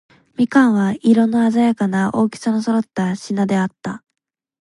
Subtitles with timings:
[0.35, 4.03] 蜜柑は、色のあざやかな、大きさの揃った品であった。